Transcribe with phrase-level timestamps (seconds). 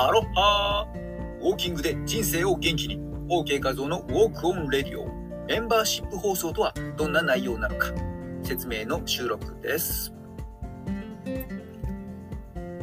[0.00, 0.86] アロハ。
[1.40, 3.00] ウォーキングで人生を元気に。
[3.28, 5.08] OK 画像のウォークオンレディオ。
[5.48, 7.88] メンバーシップ放送とはどんな内容なのか。
[8.44, 10.14] 説明の収録です。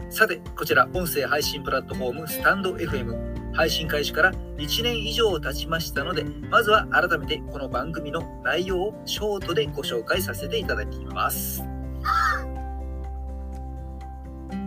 [0.09, 11.75] さてこちら音声配信プラットフォームスタンド FM 配信開始から1年以上経ちましたのでまずは改めてこの番組の内容をショートでご紹介させていただきます。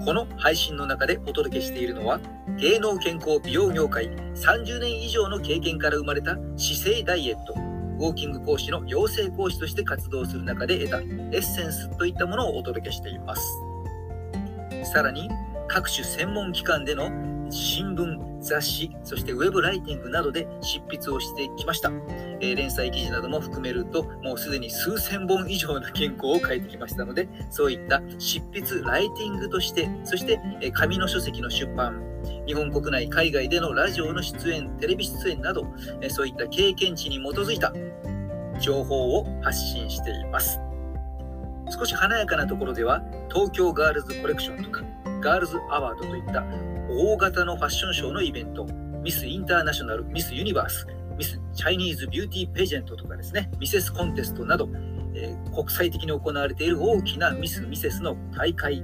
[0.05, 2.21] この配信の中でお届けしているのは
[2.59, 13.43] 芸能健康美容業界30年以上の経験から生まれた姿勢ダイエットウォーキング講師の養成講師として活動する中で得たエッセンスといったものをお届けしています。
[14.85, 15.29] さらに
[15.67, 17.11] 各種専門機関での
[17.51, 21.91] 新聞雑誌そしてウェブライティングなどで執筆をしてきました、
[22.41, 32.03] えー、連載記事なども含めるともうすでに数千本以上の原稿を書いてきましたのでそういった執筆ライティングとしてそして、え、紙の書籍の出版
[32.47, 35.67] 日本国内海外でのラジオの出演テレビ出演など、
[36.01, 37.73] え、そういった経験値に基づいた
[38.61, 40.59] 情報を発信しています。
[41.71, 44.83] 少し華やかなところでは東京ガールズコレクションとか
[45.29, 46.43] ガールズアワードといった
[46.89, 48.65] 大型のファッションショーのイベント、
[49.03, 50.87] ミス・インターナショナル、ミス・ユニバース、
[51.19, 54.71] ミス・チャイニーズ・ビューティー・ペジェントとかですね、ミセス・コンテストなど、
[55.15, 58.83] えー、国際的に行われている大きなミス・ミセスの大会、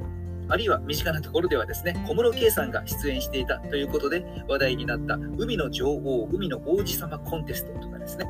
[0.51, 8.27] あるいは身近なところではですね、小室圭さんが出演していたということで話題になった海の女王、海の王子様コンテストとかですね、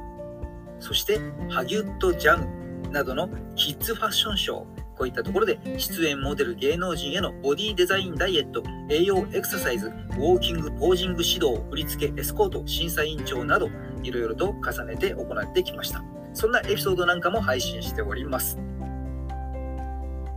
[0.78, 1.18] そして
[1.50, 13.68] ハギュッド・ジャムなどのキッズファッションショー、こういったところで出演モデル芸能人へのボディデザインダイエット、栄養エクササイズ、ウォーキング、ポージング指導、振り付け、エスコート、審査委員長など、
[14.02, 16.02] いろいろと重ねて行ってきました。
[16.32, 18.58] そんなエピソードなんかも配信しております。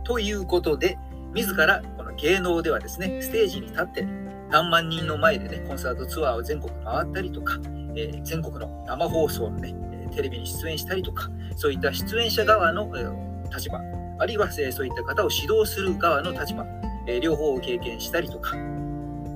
[0.04, 0.98] ということで、
[1.34, 4.06] 自らこの芸能ではですね、ステージに立って
[4.50, 7.58] 何万人の前でね、コンサートツアーを全国回ったりとか、
[7.94, 9.74] えー、全国の生放送のね、
[10.14, 13.80] テレビに出演したりとか、そういった出演者側の、えー、立場、
[14.18, 16.64] あるいは、そういった方を指導する側の立場、
[17.06, 18.56] え両方を経験したりとか、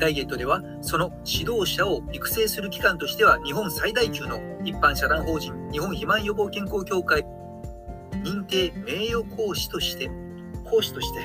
[0.02, 7.24] ダイエットではその指導者を育成する機関としては日本最大級の一般社団法人日本肥満予防健康協会
[8.24, 10.10] 認定名誉講師として
[10.68, 11.20] 講師として、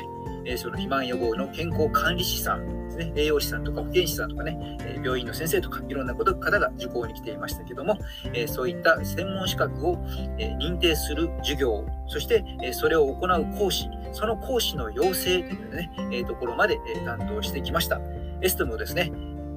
[0.47, 7.97] えその肥満予防の健康管理士さんですね、栄養士さんとか保健師さんとかね、え病院の先生とかいろんなこと方が受講に来ていましたけども、
[8.33, 9.97] えそういった専門資格を、
[10.39, 17.99] え認定する授業、そして、えそれを行う講師、その講師の養成というね、えところまで、え担当してきました。
[18.41, 19.11] エストもですね、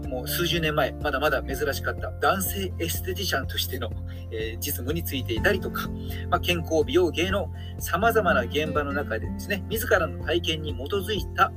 [0.08, 3.90] もう数十年前、まだまだ珍しかった男性エステティシャンとしての、
[4.30, 5.88] えー、実務についていたりとか、
[6.28, 11.52] まあ、健康、美容、芸能、さまざまな現場の中でですね、自らの体験に基づいた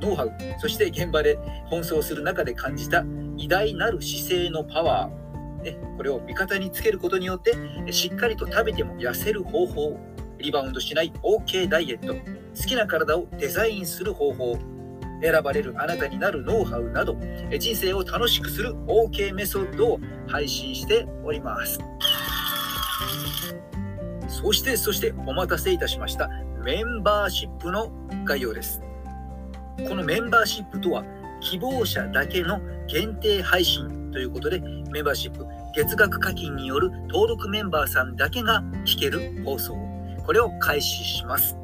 [0.00, 1.38] ノウハウ、そして現場で
[1.70, 3.04] 奔走する中で感じた
[3.36, 7.54] 偉大なる姿勢のパワー、ね、これを味方につけることによって、
[7.92, 9.98] しっかりと食べても痩せる方法、
[10.38, 12.20] リバウンドしない OK ダイエット、好
[12.66, 14.58] きな体をデザインする方法、
[15.22, 17.16] 選ばれるあなたになるノウハウなど、
[17.58, 21.78] 人生を楽しくする OK メソッドを配信しております。
[24.28, 26.28] そして、そしてお待たせいたしました。
[26.64, 27.90] メンバーシップの
[28.24, 28.82] 概要です。
[29.86, 31.04] このメンバーシップとは
[31.40, 39.76] 希望者だけの限定配信ということでメンバーシップ月額課金による登録メンバーさんだけが聞ける放送
[40.26, 41.56] これを開始します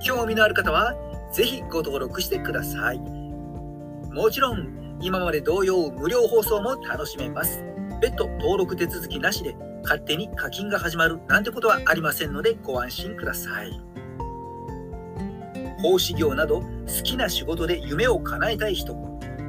[0.00, 0.94] 興味のある方は
[1.36, 2.98] ぜひご登録してください。
[2.98, 7.62] もちろん今まで同様無料放送も楽しめます。
[8.00, 13.78] 別途登録手続きなしで勝手に課金が始まるなんてことはありませんのでご安心ください。
[15.82, 18.94] 奉仕業など好きな仕事で夢を叶えたい人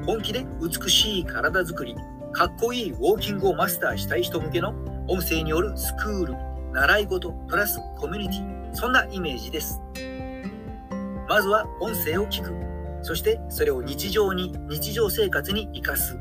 [0.06, 1.96] 本気で美しい体づくり
[2.34, 4.76] かっこいいウォーキングをマスターしたい人向けの
[5.08, 6.36] 音声によるスクール
[6.74, 9.80] 習い事プラスコミュニティそんなイメージです。
[11.28, 12.54] まずは音声を聞く。
[13.02, 16.18] そしてそれを日常に日常生活に生かす。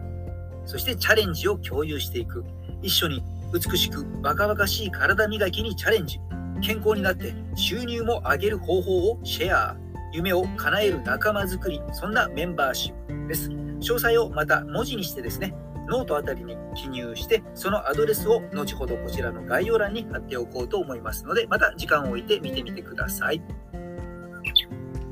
[0.65, 2.45] そしてチャレンジを共有していく。
[2.83, 3.23] 一緒に
[3.53, 6.21] 美しく若々しい体磨きにチャレンジ。
[6.61, 9.77] 健康になって収入も上げる方法をシェア。
[10.13, 13.51] 夢を叶える仲間づくり、そんなメンバーシップです。
[13.51, 15.55] 詳細をまた文字にしてですね、
[15.89, 23.43] ノートあたりに記入して、そのアドレスを後ほどこちらの概要欄に貼っておこうと思いますので、また時間を置いて見てみてください。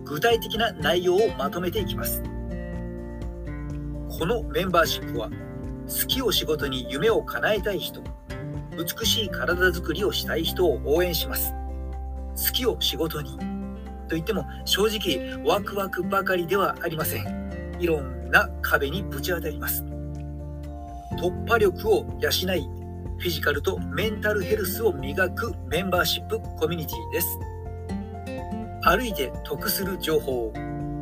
[0.05, 2.23] 具体的な内容をまとめていきます。
[4.19, 5.31] このメンバーシップは、
[5.89, 8.01] 好きを仕事に夢を叶えたい人、
[8.77, 11.53] 美しい体づくりをしたい人を応援します。
[12.37, 13.39] 好きを仕事に
[14.09, 19.85] といっても正直ワクワクばかりではありませんいろんな壁にぶち当たります
[21.19, 22.69] 突破力を養い
[23.19, 27.39] フィジカルとメンタルヘルスを磨くメンバーシップコミュニティです
[28.85, 30.53] 歩いて得する情報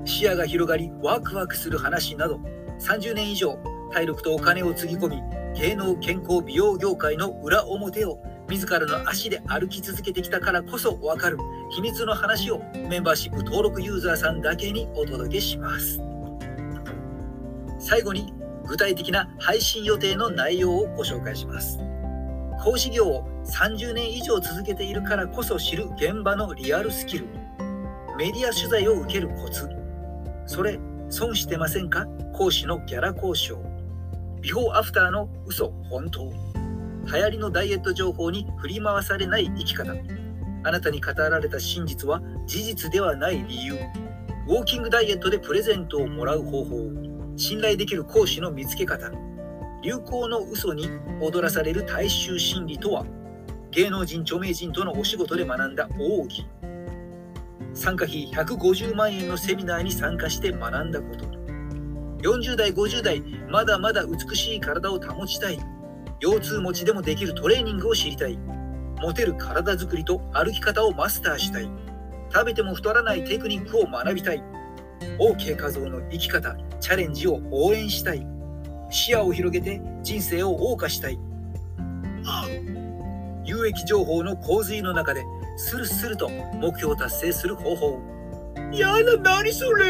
[0.05, 2.40] 視野が広がりワクワクする話など
[2.79, 3.58] 30年以上
[3.93, 5.23] 体力とお金をつぎ込み
[5.55, 11.38] 芸能健康美容業界の裏表を自らの足で歩き続けてきたからこそ分かる
[11.70, 16.00] 秘密の話をメンバーシップ登録ユーザーさんだけにお届けします。
[17.79, 18.32] 最後に
[18.64, 21.79] 具体的な配信予定の内容をご紹介します。
[22.62, 27.42] 講師業を30年以上続けているからこそ知る現場のリアルスキル。
[28.17, 29.69] メディア取材を受けるコツ。
[30.47, 30.79] それ
[31.09, 32.06] 損してませんか？
[32.35, 33.59] 講師のギャラ交渉。
[34.41, 36.31] ビフォーアフターの嘘本当。
[37.05, 39.93] 流行りのダイエット情報に振り回されない生き方。
[40.64, 43.75] あなたに語られた真実は事実ではない理由。
[44.49, 46.76] ウォーキングダイエットでプレゼントをもらう方法。
[47.37, 49.11] 信頼できる講師の見つけ方。
[49.82, 50.88] 流行の嘘に
[51.20, 53.05] 踊らされる大衆心理とは？
[53.70, 56.25] 芸能人著名人とのお仕事で学んだ奥。
[56.25, 56.47] 義
[57.75, 61.25] 参加費150万円のセミナーに参加して学んだこと。
[62.23, 65.59] 40代50代まだまだ美しい体を保ちたい。
[66.21, 68.39] 腰痛持ちでもできるトレーニングを知りたい。
[69.01, 71.71] モテる体づくりと歩き方をマスターしたい。
[72.33, 74.43] 食べても太らないテクニックを学びたい。
[75.19, 78.27] OK 画像の生き方チャレンジを応援したい。
[78.91, 81.19] 視野を広げて人生を謳歌したい。
[83.45, 85.25] 有益情報の洪水の中で
[85.62, 88.00] スルスルと目標達成する方法。
[88.73, 89.87] やだ何それ。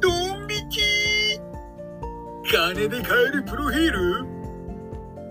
[0.00, 0.80] ドン引き。
[2.50, 4.24] 金で買えるプロフィール？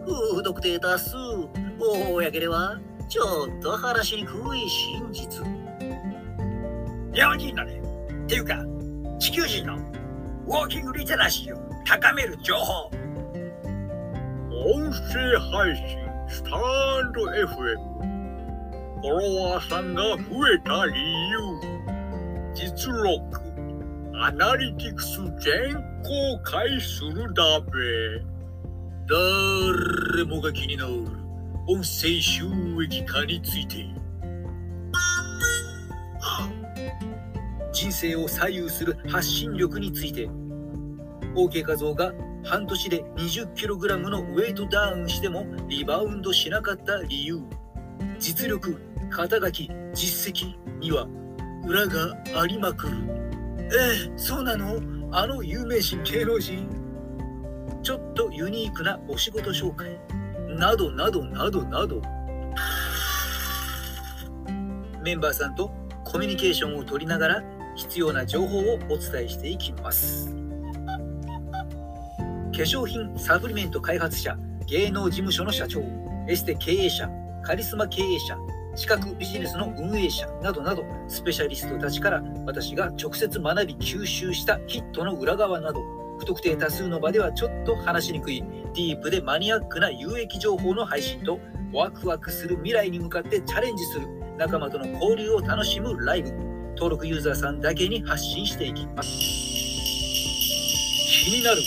[0.06, 1.16] 不特定多数。
[1.80, 2.80] 公では
[3.10, 5.44] ちょっと話しにくい真実。
[7.12, 7.82] 日本人のね。
[8.24, 8.64] っていうか
[9.20, 9.78] 地球人の
[10.48, 12.92] ウォーキングリテラシーを高める情報。
[14.52, 15.98] 音声配信
[16.30, 18.15] スタンド FM
[19.06, 21.38] フォロワーさんが増えた理由。
[22.56, 23.40] 実録
[24.20, 27.70] アナリティクス全公開するだべ。
[29.08, 31.04] 誰もが気になる
[31.68, 32.46] 音声収
[32.84, 33.86] 益化について。
[37.72, 40.28] 人生を左右する発信力について。
[41.36, 42.12] OK 画像が
[42.44, 47.44] 半年で 20kg のウェイトダウンしてもリバウンドしなかった理由。
[48.20, 48.80] 実力
[49.10, 51.08] 肩書き実績には
[51.66, 52.98] 裏がありまくる。
[53.60, 53.68] え
[54.08, 54.80] えそうなの？
[55.12, 56.68] あの有名人芸能人。
[57.82, 60.00] ちょっとユニークなお仕事紹介。
[60.50, 62.02] などなどなどなど。
[65.02, 65.72] メンバーさんと
[66.04, 67.44] コミュニケーションを取りながら
[67.76, 70.34] 必要な情報をお伝えしていきます。
[72.56, 75.82] 化粧品サプリメント開発者芸能事務所の社長
[76.28, 77.10] エステ経営者
[77.46, 78.38] カリスマ経営者
[78.76, 85.82] 資格ビジネスの運営者などなどスペシャリストたちから私が直接学び吸収したヒットの裏側など
[86.18, 91.40] 不特定多数の場ではちょっと話しにくいディープでマニアックな有益情報の配信と
[91.72, 94.08] ワクワクする未来に向かってチャレンジする
[94.38, 96.32] 仲間との交流を楽しむライブ
[96.76, 99.10] 登録ユーザーさんだけに発信していきます。
[101.26, 101.62] 気になる。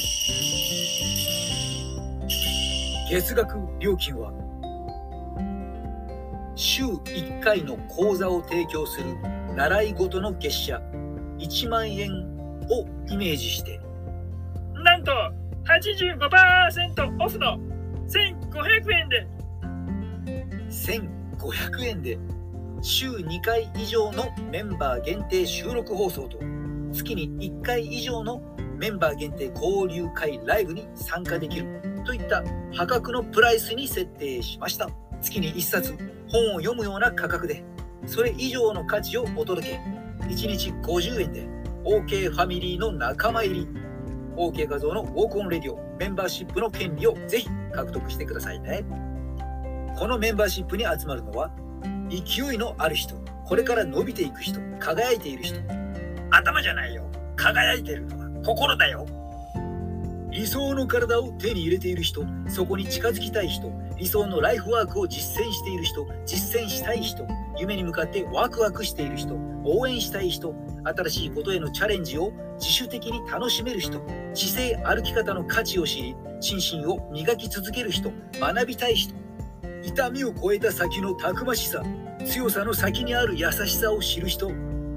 [3.11, 4.30] 月額料金は
[6.58, 9.14] 週1回の講座を提供する
[9.54, 10.82] 習い事の月謝。
[11.38, 12.10] 1万円
[12.68, 13.80] をイメージして。
[14.74, 15.12] なんと
[15.64, 17.60] 85%オフの
[18.08, 19.28] 1500円で。
[20.68, 22.18] 1500円で。
[22.82, 26.40] 週2回以上のメンバー限定収録放送と。
[26.92, 28.42] 月に1回以上の
[28.76, 32.02] メンバー限定交流会ライブに参加できる。
[32.04, 32.42] といった
[32.74, 34.90] 破格のプライスに設定しました。
[35.22, 37.64] 月に1冊本を読むような価格で
[38.06, 39.80] それ以上の価値をお届け
[40.26, 41.49] 1日50円で
[41.85, 43.68] OK ファミリーの仲間入り
[44.37, 48.85] OK 画像のウォークオンレディオメンバーシップの権利をぜひ獲得してくださいね。
[49.97, 51.50] このメンバーシップに集まるのは
[52.08, 55.61] 勢いのある人、これから伸びていく人、輝いている人。
[56.30, 57.04] 頭じゃないよ。
[57.35, 59.06] 輝いているのは心だよ。
[60.38, 67.26] 理想の体を手に入れている人、そこに近づきたい人、理想のライフワークを実践している人、実践したい人、
[67.59, 70.54] 夢に向かってワクワクしている人、応援したい人、
[70.85, 74.00] 新しいことへのチャレンジを自主的に楽しめる人
[74.33, 79.14] 姿勢歩き方の価値を知り心身を磨き続ける人学びたい人
[79.83, 81.83] 痛みを超えた先のたくましさ
[82.25, 84.52] 強さの先にある優しさを知る人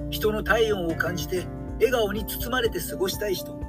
[0.09, 1.45] 人の体温を感じて
[1.79, 3.59] 笑顔に包まれて過ごしたい人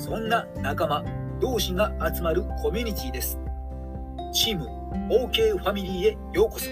[0.00, 1.04] そんな仲間
[1.42, 3.38] 同士が集まるコミュニティです。
[4.32, 4.64] チーム
[5.10, 6.70] OK ファミリーへようこそ。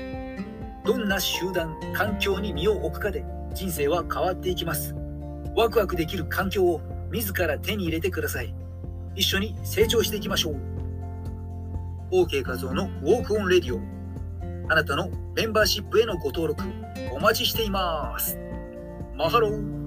[0.83, 4.95] どんな集団環境に身を置くかで人生は変わっていきます。
[5.55, 6.81] ワクワクできる環境を
[7.11, 8.55] 自ら手に入れてください。
[9.15, 10.57] 一緒に成長していきましょう。
[12.11, 13.81] OK 画像のウォークオンレディオ。
[14.73, 16.65] あなたのメンバーシップへのご登録
[17.13, 18.39] お待ちしています。
[19.19, 19.78] マハロー。